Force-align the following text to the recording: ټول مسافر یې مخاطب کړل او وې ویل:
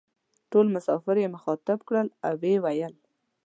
ټول 0.51 0.65
مسافر 0.75 1.15
یې 1.23 1.33
مخاطب 1.35 1.79
کړل 1.87 2.07
او 2.25 2.33
وې 2.41 2.55
ویل: 2.63 2.93